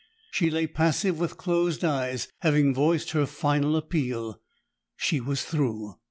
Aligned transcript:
She 0.31 0.49
lay 0.49 0.65
passive 0.65 1.19
with 1.19 1.37
closed 1.37 1.83
eyes; 1.85 2.27
having 2.39 2.73
voiced 2.73 3.11
her 3.11 3.27
final 3.27 3.75
appeal, 3.75 4.41
she 4.97 5.19
was 5.21 5.45
through. 5.45 5.99